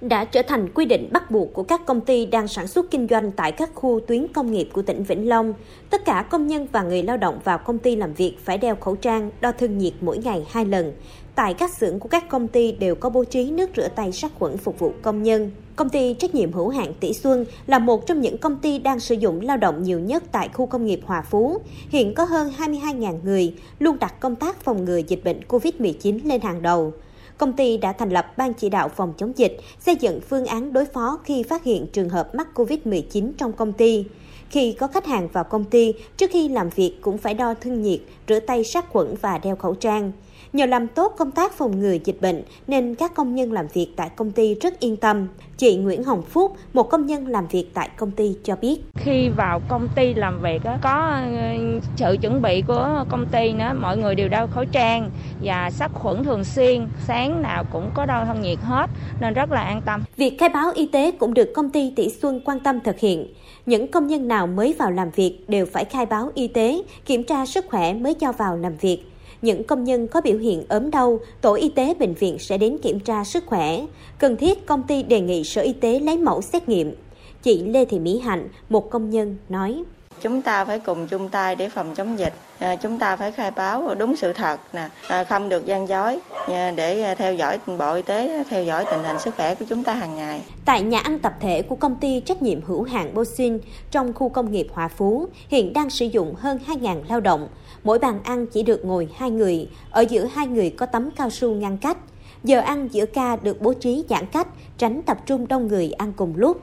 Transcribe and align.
đã 0.00 0.24
trở 0.24 0.42
thành 0.42 0.68
quy 0.74 0.84
định 0.84 1.08
bắt 1.12 1.30
buộc 1.30 1.52
của 1.52 1.62
các 1.62 1.86
công 1.86 2.00
ty 2.00 2.26
đang 2.26 2.48
sản 2.48 2.66
xuất 2.66 2.90
kinh 2.90 3.06
doanh 3.10 3.32
tại 3.32 3.52
các 3.52 3.70
khu 3.74 4.00
tuyến 4.06 4.28
công 4.28 4.52
nghiệp 4.52 4.68
của 4.72 4.82
tỉnh 4.82 5.04
Vĩnh 5.04 5.28
Long. 5.28 5.54
Tất 5.90 6.04
cả 6.04 6.26
công 6.30 6.46
nhân 6.46 6.66
và 6.72 6.82
người 6.82 7.02
lao 7.02 7.16
động 7.16 7.38
vào 7.44 7.58
công 7.58 7.78
ty 7.78 7.96
làm 7.96 8.14
việc 8.14 8.34
phải 8.44 8.58
đeo 8.58 8.76
khẩu 8.76 8.96
trang, 8.96 9.30
đo 9.40 9.52
thân 9.52 9.78
nhiệt 9.78 9.92
mỗi 10.00 10.18
ngày 10.18 10.46
hai 10.50 10.64
lần. 10.64 10.92
Tại 11.34 11.54
các 11.54 11.74
xưởng 11.74 12.00
của 12.00 12.08
các 12.08 12.28
công 12.28 12.48
ty 12.48 12.72
đều 12.72 12.94
có 12.94 13.10
bố 13.10 13.24
trí 13.24 13.50
nước 13.50 13.70
rửa 13.76 13.88
tay 13.88 14.12
sát 14.12 14.32
khuẩn 14.38 14.56
phục 14.56 14.78
vụ 14.78 14.92
công 15.02 15.22
nhân. 15.22 15.50
Công 15.76 15.88
ty 15.88 16.14
trách 16.14 16.34
nhiệm 16.34 16.52
hữu 16.52 16.68
hạn 16.68 16.94
Tỷ 17.00 17.12
Xuân 17.12 17.44
là 17.66 17.78
một 17.78 18.06
trong 18.06 18.20
những 18.20 18.38
công 18.38 18.56
ty 18.56 18.78
đang 18.78 19.00
sử 19.00 19.14
dụng 19.14 19.40
lao 19.40 19.56
động 19.56 19.82
nhiều 19.82 19.98
nhất 19.98 20.24
tại 20.32 20.48
khu 20.52 20.66
công 20.66 20.86
nghiệp 20.86 21.00
Hòa 21.04 21.22
Phú. 21.22 21.58
Hiện 21.88 22.14
có 22.14 22.24
hơn 22.24 22.52
22.000 22.58 23.18
người, 23.24 23.54
luôn 23.78 23.98
đặt 23.98 24.20
công 24.20 24.36
tác 24.36 24.64
phòng 24.64 24.84
ngừa 24.84 24.96
dịch 24.96 25.24
bệnh 25.24 25.40
COVID-19 25.48 26.18
lên 26.24 26.40
hàng 26.40 26.62
đầu 26.62 26.92
công 27.40 27.52
ty 27.52 27.76
đã 27.76 27.92
thành 27.92 28.10
lập 28.10 28.38
ban 28.38 28.54
chỉ 28.54 28.68
đạo 28.68 28.88
phòng 28.88 29.12
chống 29.16 29.38
dịch, 29.38 29.56
xây 29.78 29.96
dựng 29.96 30.20
phương 30.20 30.46
án 30.46 30.72
đối 30.72 30.84
phó 30.84 31.18
khi 31.24 31.42
phát 31.42 31.64
hiện 31.64 31.86
trường 31.92 32.08
hợp 32.08 32.34
mắc 32.34 32.48
COVID-19 32.54 33.32
trong 33.38 33.52
công 33.52 33.72
ty. 33.72 34.04
Khi 34.50 34.72
có 34.72 34.86
khách 34.86 35.06
hàng 35.06 35.28
vào 35.32 35.44
công 35.44 35.64
ty, 35.64 35.94
trước 36.16 36.30
khi 36.32 36.48
làm 36.48 36.68
việc 36.68 36.98
cũng 37.00 37.18
phải 37.18 37.34
đo 37.34 37.54
thân 37.54 37.82
nhiệt, 37.82 38.00
rửa 38.28 38.40
tay 38.40 38.64
sát 38.64 38.88
khuẩn 38.88 39.14
và 39.20 39.38
đeo 39.38 39.56
khẩu 39.56 39.74
trang. 39.74 40.12
Nhờ 40.52 40.66
làm 40.66 40.88
tốt 40.88 41.14
công 41.18 41.30
tác 41.30 41.52
phòng 41.52 41.80
ngừa 41.80 41.96
dịch 42.04 42.20
bệnh 42.20 42.42
nên 42.66 42.94
các 42.94 43.14
công 43.14 43.34
nhân 43.34 43.52
làm 43.52 43.66
việc 43.72 43.88
tại 43.96 44.10
công 44.16 44.30
ty 44.30 44.54
rất 44.54 44.80
yên 44.80 44.96
tâm. 44.96 45.28
Chị 45.56 45.76
Nguyễn 45.76 46.04
Hồng 46.04 46.22
Phúc, 46.22 46.56
một 46.72 46.90
công 46.90 47.06
nhân 47.06 47.26
làm 47.26 47.46
việc 47.46 47.66
tại 47.74 47.90
công 47.96 48.10
ty 48.10 48.36
cho 48.44 48.56
biết. 48.56 48.80
Khi 48.94 49.28
vào 49.36 49.60
công 49.68 49.88
ty 49.94 50.14
làm 50.14 50.42
việc 50.42 50.62
có 50.82 51.20
ờ, 51.40 51.80
sự 51.96 52.16
chuẩn 52.20 52.42
bị 52.42 52.62
của 52.66 53.04
công 53.08 53.26
ty 53.32 53.52
nữa, 53.52 53.72
mọi 53.80 53.96
người 53.96 54.14
đều 54.14 54.28
đeo 54.28 54.46
khẩu 54.46 54.64
trang 54.64 55.10
và 55.42 55.70
sát 55.70 55.90
khuẩn 55.94 56.24
thường 56.24 56.44
xuyên, 56.44 56.86
sáng 57.06 57.42
nào 57.42 57.64
cũng 57.72 57.90
có 57.94 58.06
đo 58.06 58.24
thân 58.24 58.42
nhiệt 58.42 58.58
hết 58.62 58.90
nên 59.20 59.34
rất 59.34 59.52
là 59.52 59.60
an 59.60 59.82
tâm. 59.86 60.02
Việc 60.16 60.36
khai 60.38 60.48
báo 60.48 60.72
y 60.74 60.86
tế 60.86 61.10
cũng 61.10 61.34
được 61.34 61.52
công 61.54 61.70
ty 61.70 61.92
Tỷ 61.96 62.08
Xuân 62.08 62.40
quan 62.44 62.60
tâm 62.60 62.80
thực 62.80 62.98
hiện. 62.98 63.26
Những 63.66 63.90
công 63.90 64.06
nhân 64.06 64.28
nào 64.28 64.46
mới 64.46 64.74
vào 64.78 64.90
làm 64.90 65.10
việc 65.10 65.38
đều 65.48 65.66
phải 65.66 65.84
khai 65.84 66.06
báo 66.06 66.30
y 66.34 66.48
tế, 66.48 66.82
kiểm 67.04 67.24
tra 67.24 67.46
sức 67.46 67.64
khỏe 67.70 67.94
mới 67.94 68.14
cho 68.14 68.32
vào 68.32 68.56
làm 68.56 68.76
việc 68.76 69.10
những 69.42 69.64
công 69.64 69.84
nhân 69.84 70.08
có 70.08 70.20
biểu 70.20 70.38
hiện 70.38 70.64
ốm 70.68 70.90
đau, 70.90 71.20
tổ 71.40 71.54
y 71.54 71.68
tế 71.68 71.94
bệnh 71.94 72.14
viện 72.14 72.38
sẽ 72.38 72.58
đến 72.58 72.78
kiểm 72.82 73.00
tra 73.00 73.24
sức 73.24 73.46
khỏe. 73.46 73.86
Cần 74.18 74.36
thiết, 74.36 74.66
công 74.66 74.82
ty 74.82 75.02
đề 75.02 75.20
nghị 75.20 75.44
Sở 75.44 75.62
Y 75.62 75.72
tế 75.72 76.00
lấy 76.00 76.18
mẫu 76.18 76.42
xét 76.42 76.68
nghiệm. 76.68 76.94
Chị 77.42 77.62
Lê 77.62 77.84
Thị 77.84 77.98
Mỹ 77.98 78.18
Hạnh, 78.18 78.48
một 78.68 78.90
công 78.90 79.10
nhân, 79.10 79.36
nói. 79.48 79.82
Chúng 80.20 80.42
ta 80.42 80.64
phải 80.64 80.78
cùng 80.78 81.06
chung 81.06 81.28
tay 81.28 81.56
để 81.56 81.68
phòng 81.68 81.94
chống 81.94 82.18
dịch. 82.18 82.32
À, 82.58 82.76
chúng 82.76 82.98
ta 82.98 83.16
phải 83.16 83.32
khai 83.32 83.50
báo 83.50 83.94
đúng 83.94 84.16
sự 84.16 84.32
thật, 84.32 84.60
nè, 84.72 84.88
à, 85.08 85.24
không 85.24 85.48
được 85.48 85.66
gian 85.66 85.88
dối 85.88 86.18
à, 86.48 86.70
để 86.76 87.02
à, 87.02 87.14
theo 87.14 87.34
dõi 87.34 87.58
Bộ 87.78 87.94
Y 87.94 88.02
tế, 88.02 88.44
theo 88.50 88.64
dõi 88.64 88.84
tình 88.90 89.04
hình 89.04 89.18
sức 89.18 89.34
khỏe 89.36 89.54
của 89.54 89.64
chúng 89.68 89.84
ta 89.84 89.94
hàng 89.94 90.16
ngày. 90.16 90.40
Tại 90.64 90.82
nhà 90.82 91.00
ăn 91.00 91.18
tập 91.18 91.34
thể 91.40 91.62
của 91.62 91.76
công 91.76 91.96
ty 91.96 92.20
trách 92.20 92.42
nhiệm 92.42 92.62
hữu 92.62 92.82
hạn 92.82 93.14
Bosin 93.14 93.58
trong 93.90 94.12
khu 94.12 94.28
công 94.28 94.52
nghiệp 94.52 94.66
Hòa 94.72 94.88
Phú 94.88 95.26
hiện 95.48 95.72
đang 95.72 95.90
sử 95.90 96.06
dụng 96.06 96.34
hơn 96.34 96.58
2.000 96.66 97.02
lao 97.08 97.20
động. 97.20 97.48
Mỗi 97.84 97.98
bàn 97.98 98.20
ăn 98.24 98.46
chỉ 98.46 98.62
được 98.62 98.84
ngồi 98.84 99.08
hai 99.16 99.30
người, 99.30 99.68
ở 99.90 100.00
giữa 100.00 100.24
hai 100.24 100.46
người 100.46 100.70
có 100.70 100.86
tấm 100.86 101.10
cao 101.10 101.30
su 101.30 101.50
ngăn 101.50 101.78
cách. 101.78 101.96
Giờ 102.44 102.60
ăn 102.60 102.88
giữa 102.92 103.06
ca 103.06 103.36
được 103.36 103.60
bố 103.60 103.72
trí 103.72 104.04
giãn 104.08 104.26
cách, 104.26 104.48
tránh 104.78 105.02
tập 105.02 105.18
trung 105.26 105.48
đông 105.48 105.68
người 105.68 105.92
ăn 105.98 106.12
cùng 106.16 106.32
lúc. 106.36 106.60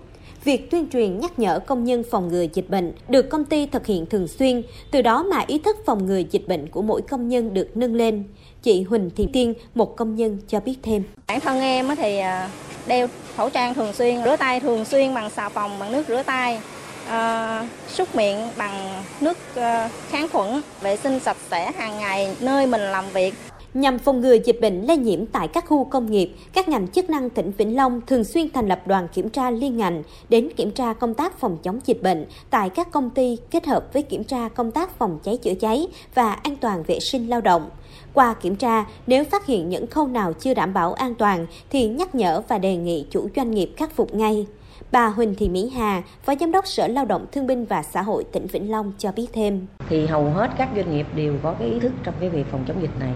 Việc 0.48 0.72
tuyên 0.72 0.88
truyền 0.90 1.20
nhắc 1.20 1.40
nhở 1.40 1.60
công 1.60 1.84
nhân 1.84 2.04
phòng 2.12 2.28
ngừa 2.28 2.46
dịch 2.54 2.70
bệnh 2.70 2.94
được 3.10 3.30
công 3.30 3.46
ty 3.46 3.66
thực 3.66 3.86
hiện 3.86 4.06
thường 4.06 4.28
xuyên, 4.28 4.62
từ 4.92 5.02
đó 5.02 5.24
mà 5.24 5.44
ý 5.48 5.60
thức 5.60 5.78
phòng 5.86 6.06
ngừa 6.06 6.22
dịch 6.32 6.48
bệnh 6.48 6.70
của 6.70 6.82
mỗi 6.82 7.02
công 7.02 7.30
nhân 7.30 7.54
được 7.54 7.68
nâng 7.76 7.96
lên. 7.96 8.24
Chị 8.64 8.84
Huỳnh 8.84 9.10
Thị 9.16 9.28
Tiên, 9.34 9.54
một 9.76 9.96
công 9.96 10.16
nhân 10.16 10.38
cho 10.48 10.60
biết 10.60 10.76
thêm. 10.84 11.04
Bản 11.28 11.40
thân 11.40 11.62
em 11.62 11.88
thì 11.98 12.18
à, 12.18 12.50
đeo 12.88 13.08
khẩu 13.36 13.50
trang 13.50 13.74
thường 13.74 13.94
xuyên, 13.94 14.24
rửa 14.24 14.36
tay 14.36 14.60
thường 14.60 14.86
xuyên 14.86 15.14
bằng 15.14 15.30
xà 15.30 15.50
phòng, 15.50 15.80
bằng 15.80 15.92
nước 15.92 16.04
rửa 16.08 16.24
tay, 16.24 16.60
uh, 17.08 17.66
súc 17.88 18.16
miệng 18.16 18.38
bằng 18.58 19.04
nước 19.22 19.38
uh, 19.52 19.92
kháng 20.10 20.28
khuẩn, 20.32 20.62
vệ 20.82 20.98
sinh 20.98 21.20
sạch 21.20 21.38
sẽ 21.52 21.72
hàng 21.72 22.00
ngày 22.00 22.36
nơi 22.40 22.68
mình 22.68 22.82
làm 22.82 23.06
việc. 23.14 23.34
Nhằm 23.78 24.00
phòng 24.00 24.22
ngừa 24.22 24.34
dịch 24.34 24.62
bệnh 24.62 24.82
lây 24.82 24.98
nhiễm 24.98 25.26
tại 25.26 25.48
các 25.48 25.66
khu 25.68 25.84
công 25.84 26.12
nghiệp, 26.12 26.32
các 26.54 26.70
ngành 26.70 26.88
chức 26.88 27.10
năng 27.10 27.30
tỉnh 27.30 27.52
Vĩnh 27.58 27.76
Long 27.76 28.02
thường 28.08 28.24
xuyên 28.24 28.50
thành 28.50 28.68
lập 28.68 28.88
đoàn 28.88 29.08
kiểm 29.14 29.30
tra 29.30 29.52
liên 29.52 29.78
ngành 29.78 30.04
đến 30.30 30.50
kiểm 30.58 30.72
tra 30.72 30.94
công 30.94 31.14
tác 31.14 31.40
phòng 31.40 31.58
chống 31.64 31.80
dịch 31.86 32.04
bệnh 32.04 32.26
tại 32.50 32.70
các 32.70 32.92
công 32.92 33.10
ty 33.10 33.38
kết 33.52 33.66
hợp 33.66 33.94
với 33.94 34.04
kiểm 34.04 34.24
tra 34.24 34.50
công 34.50 34.72
tác 34.72 34.98
phòng 34.98 35.20
cháy 35.24 35.38
chữa 35.38 35.54
cháy 35.54 35.88
và 36.14 36.32
an 36.34 36.56
toàn 36.56 36.84
vệ 36.84 37.00
sinh 37.00 37.30
lao 37.30 37.42
động. 37.42 37.70
Qua 38.14 38.34
kiểm 38.34 38.56
tra, 38.56 38.86
nếu 39.08 39.24
phát 39.24 39.46
hiện 39.46 39.70
những 39.70 39.88
khâu 39.88 40.08
nào 40.08 40.34
chưa 40.34 40.54
đảm 40.54 40.74
bảo 40.74 40.94
an 40.94 41.16
toàn 41.16 41.46
thì 41.70 41.88
nhắc 41.88 42.16
nhở 42.16 42.42
và 42.48 42.58
đề 42.58 42.76
nghị 42.76 43.06
chủ 43.10 43.30
doanh 43.36 43.52
nghiệp 43.52 43.74
khắc 43.78 43.96
phục 43.96 44.16
ngay. 44.16 44.46
Bà 44.92 45.08
Huỳnh 45.08 45.36
Thị 45.36 45.50
Mỹ 45.50 45.72
Hà, 45.76 46.04
Phó 46.24 46.34
Giám 46.40 46.52
đốc 46.52 46.68
Sở 46.68 46.88
Lao 46.88 47.06
động 47.06 47.26
Thương 47.32 47.48
binh 47.48 47.66
và 47.66 47.84
Xã 47.84 48.02
hội 48.02 48.24
tỉnh 48.24 48.48
Vĩnh 48.48 48.72
Long 48.72 48.92
cho 48.98 49.12
biết 49.12 49.28
thêm. 49.34 49.68
Thì 49.90 50.06
hầu 50.06 50.24
hết 50.24 50.50
các 50.58 50.70
doanh 50.76 50.96
nghiệp 50.96 51.06
đều 51.16 51.34
có 51.44 51.56
cái 51.60 51.70
ý 51.70 51.80
thức 51.80 51.92
trong 52.04 52.14
cái 52.20 52.30
việc 52.30 52.46
phòng 52.52 52.64
chống 52.68 52.82
dịch 52.82 53.00
này 53.00 53.14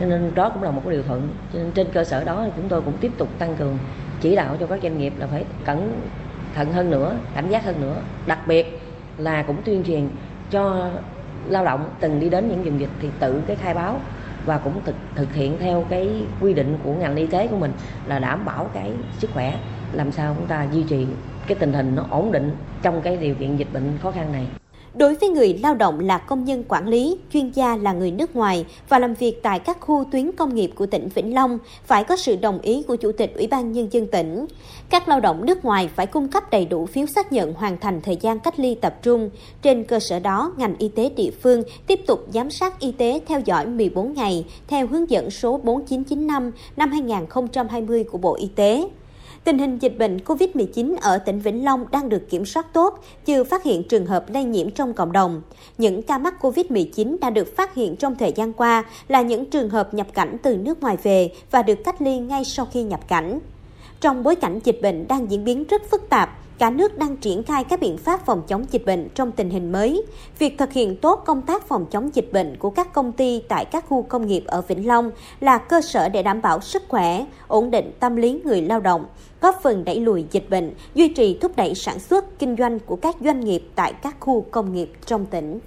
cho 0.00 0.06
nên 0.06 0.32
đó 0.34 0.48
cũng 0.48 0.62
là 0.62 0.70
một 0.70 0.80
cái 0.84 0.92
điều 0.92 1.02
thuận. 1.02 1.28
Cho 1.52 1.58
nên 1.58 1.72
trên 1.72 1.86
cơ 1.92 2.04
sở 2.04 2.24
đó 2.24 2.46
chúng 2.56 2.68
tôi 2.68 2.82
cũng 2.82 2.94
tiếp 3.00 3.12
tục 3.18 3.28
tăng 3.38 3.56
cường 3.56 3.78
chỉ 4.20 4.36
đạo 4.36 4.56
cho 4.60 4.66
các 4.66 4.80
doanh 4.82 4.98
nghiệp 4.98 5.12
là 5.18 5.26
phải 5.26 5.44
cẩn 5.64 5.92
thận 6.54 6.72
hơn 6.72 6.90
nữa, 6.90 7.16
cảnh 7.34 7.48
giác 7.48 7.64
hơn 7.64 7.80
nữa. 7.80 7.96
Đặc 8.26 8.38
biệt 8.46 8.80
là 9.18 9.42
cũng 9.42 9.56
tuyên 9.64 9.84
truyền 9.84 10.08
cho 10.50 10.90
lao 11.48 11.64
động 11.64 11.90
từng 12.00 12.20
đi 12.20 12.28
đến 12.28 12.48
những 12.48 12.62
vùng 12.64 12.80
dịch 12.80 12.90
thì 13.00 13.08
tự 13.20 13.42
cái 13.46 13.56
khai 13.56 13.74
báo 13.74 14.00
và 14.46 14.58
cũng 14.58 14.80
thực 14.84 14.94
thực 15.14 15.32
hiện 15.34 15.56
theo 15.58 15.84
cái 15.88 16.24
quy 16.40 16.54
định 16.54 16.78
của 16.84 16.92
ngành 16.92 17.16
y 17.16 17.26
tế 17.26 17.46
của 17.46 17.56
mình 17.56 17.72
là 18.06 18.18
đảm 18.18 18.44
bảo 18.44 18.70
cái 18.74 18.90
sức 19.18 19.30
khỏe, 19.34 19.58
làm 19.92 20.12
sao 20.12 20.34
chúng 20.38 20.46
ta 20.46 20.66
duy 20.72 20.82
trì 20.82 21.06
cái 21.46 21.56
tình 21.60 21.72
hình 21.72 21.94
nó 21.94 22.04
ổn 22.10 22.32
định 22.32 22.56
trong 22.82 23.00
cái 23.02 23.16
điều 23.16 23.34
kiện 23.34 23.56
dịch 23.56 23.68
bệnh 23.72 23.98
khó 24.02 24.10
khăn 24.10 24.32
này. 24.32 24.46
Đối 24.94 25.14
với 25.14 25.28
người 25.28 25.58
lao 25.62 25.74
động 25.74 26.00
là 26.00 26.18
công 26.18 26.44
nhân 26.44 26.64
quản 26.68 26.88
lý, 26.88 27.16
chuyên 27.32 27.50
gia 27.50 27.76
là 27.76 27.92
người 27.92 28.10
nước 28.10 28.36
ngoài 28.36 28.66
và 28.88 28.98
làm 28.98 29.14
việc 29.14 29.42
tại 29.42 29.58
các 29.58 29.80
khu 29.80 30.04
tuyến 30.12 30.32
công 30.32 30.54
nghiệp 30.54 30.70
của 30.74 30.86
tỉnh 30.86 31.08
Vĩnh 31.14 31.34
Long 31.34 31.58
phải 31.84 32.04
có 32.04 32.16
sự 32.16 32.36
đồng 32.36 32.60
ý 32.60 32.82
của 32.82 32.96
Chủ 32.96 33.12
tịch 33.12 33.34
Ủy 33.34 33.46
ban 33.46 33.72
Nhân 33.72 33.88
dân 33.90 34.06
tỉnh. 34.06 34.46
Các 34.90 35.08
lao 35.08 35.20
động 35.20 35.46
nước 35.46 35.64
ngoài 35.64 35.90
phải 35.96 36.06
cung 36.06 36.28
cấp 36.28 36.50
đầy 36.50 36.64
đủ 36.64 36.86
phiếu 36.86 37.06
xác 37.06 37.32
nhận 37.32 37.54
hoàn 37.54 37.78
thành 37.78 38.00
thời 38.00 38.16
gian 38.16 38.40
cách 38.40 38.60
ly 38.60 38.74
tập 38.74 38.98
trung. 39.02 39.30
Trên 39.62 39.84
cơ 39.84 40.00
sở 40.00 40.18
đó, 40.18 40.52
ngành 40.56 40.74
y 40.78 40.88
tế 40.88 41.10
địa 41.16 41.30
phương 41.42 41.62
tiếp 41.86 42.00
tục 42.06 42.26
giám 42.32 42.50
sát 42.50 42.80
y 42.80 42.92
tế 42.92 43.20
theo 43.26 43.40
dõi 43.40 43.66
14 43.66 44.14
ngày 44.14 44.44
theo 44.68 44.86
hướng 44.86 45.10
dẫn 45.10 45.30
số 45.30 45.60
4995 45.62 46.50
năm 46.76 46.90
2020 46.90 48.04
của 48.04 48.18
Bộ 48.18 48.34
Y 48.34 48.48
tế. 48.56 48.88
Tình 49.44 49.58
hình 49.58 49.78
dịch 49.78 49.98
bệnh 49.98 50.16
COVID-19 50.16 50.96
ở 51.00 51.18
tỉnh 51.18 51.38
Vĩnh 51.38 51.64
Long 51.64 51.86
đang 51.90 52.08
được 52.08 52.30
kiểm 52.30 52.46
soát 52.46 52.72
tốt, 52.72 53.04
chưa 53.24 53.44
phát 53.44 53.62
hiện 53.62 53.82
trường 53.88 54.06
hợp 54.06 54.24
lây 54.30 54.44
nhiễm 54.44 54.70
trong 54.70 54.94
cộng 54.94 55.12
đồng. 55.12 55.42
Những 55.78 56.02
ca 56.02 56.18
mắc 56.18 56.34
COVID-19 56.40 57.16
đã 57.20 57.30
được 57.30 57.56
phát 57.56 57.74
hiện 57.74 57.96
trong 57.96 58.14
thời 58.14 58.32
gian 58.32 58.52
qua 58.52 58.84
là 59.08 59.22
những 59.22 59.50
trường 59.50 59.70
hợp 59.70 59.94
nhập 59.94 60.06
cảnh 60.14 60.36
từ 60.42 60.56
nước 60.56 60.80
ngoài 60.80 60.96
về 61.02 61.30
và 61.50 61.62
được 61.62 61.84
cách 61.84 62.02
ly 62.02 62.18
ngay 62.18 62.44
sau 62.44 62.66
khi 62.72 62.82
nhập 62.82 63.00
cảnh. 63.08 63.38
Trong 64.00 64.22
bối 64.22 64.36
cảnh 64.36 64.60
dịch 64.64 64.78
bệnh 64.82 65.08
đang 65.08 65.30
diễn 65.30 65.44
biến 65.44 65.64
rất 65.64 65.82
phức 65.90 66.08
tạp, 66.08 66.39
cả 66.60 66.70
nước 66.70 66.98
đang 66.98 67.16
triển 67.16 67.42
khai 67.42 67.64
các 67.64 67.80
biện 67.80 67.98
pháp 67.98 68.26
phòng 68.26 68.42
chống 68.48 68.64
dịch 68.70 68.86
bệnh 68.86 69.08
trong 69.14 69.32
tình 69.32 69.50
hình 69.50 69.72
mới. 69.72 70.02
Việc 70.38 70.58
thực 70.58 70.72
hiện 70.72 70.96
tốt 70.96 71.22
công 71.26 71.42
tác 71.42 71.68
phòng 71.68 71.86
chống 71.90 72.10
dịch 72.14 72.32
bệnh 72.32 72.56
của 72.56 72.70
các 72.70 72.92
công 72.92 73.12
ty 73.12 73.42
tại 73.48 73.64
các 73.64 73.84
khu 73.88 74.02
công 74.02 74.26
nghiệp 74.26 74.44
ở 74.46 74.62
Vĩnh 74.62 74.86
Long 74.86 75.10
là 75.40 75.58
cơ 75.58 75.80
sở 75.80 76.08
để 76.08 76.22
đảm 76.22 76.42
bảo 76.42 76.60
sức 76.60 76.82
khỏe, 76.88 77.24
ổn 77.48 77.70
định 77.70 77.92
tâm 78.00 78.16
lý 78.16 78.40
người 78.44 78.62
lao 78.62 78.80
động, 78.80 79.04
góp 79.40 79.62
phần 79.62 79.84
đẩy 79.84 80.00
lùi 80.00 80.24
dịch 80.30 80.50
bệnh, 80.50 80.74
duy 80.94 81.08
trì 81.08 81.38
thúc 81.40 81.52
đẩy 81.56 81.74
sản 81.74 81.98
xuất, 81.98 82.38
kinh 82.38 82.56
doanh 82.56 82.78
của 82.78 82.96
các 82.96 83.16
doanh 83.20 83.40
nghiệp 83.40 83.62
tại 83.74 83.92
các 83.92 84.16
khu 84.20 84.40
công 84.50 84.72
nghiệp 84.72 84.92
trong 85.06 85.26
tỉnh. 85.26 85.60